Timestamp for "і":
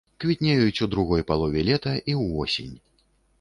2.15-2.17